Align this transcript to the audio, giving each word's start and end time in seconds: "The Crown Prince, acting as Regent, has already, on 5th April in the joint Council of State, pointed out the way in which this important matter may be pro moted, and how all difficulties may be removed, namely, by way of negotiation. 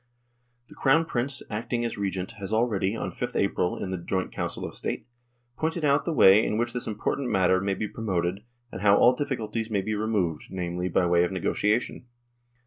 "The 0.69 0.73
Crown 0.73 1.05
Prince, 1.05 1.43
acting 1.47 1.85
as 1.85 1.95
Regent, 1.95 2.31
has 2.39 2.51
already, 2.51 2.95
on 2.95 3.11
5th 3.11 3.35
April 3.35 3.77
in 3.77 3.91
the 3.91 3.99
joint 3.99 4.31
Council 4.31 4.65
of 4.65 4.73
State, 4.73 5.05
pointed 5.55 5.85
out 5.85 6.05
the 6.05 6.11
way 6.11 6.43
in 6.43 6.57
which 6.57 6.73
this 6.73 6.87
important 6.87 7.29
matter 7.29 7.61
may 7.61 7.75
be 7.75 7.87
pro 7.87 8.03
moted, 8.03 8.39
and 8.71 8.81
how 8.81 8.97
all 8.97 9.13
difficulties 9.13 9.69
may 9.69 9.81
be 9.81 9.93
removed, 9.93 10.45
namely, 10.49 10.89
by 10.89 11.05
way 11.05 11.23
of 11.23 11.31
negotiation. 11.31 12.07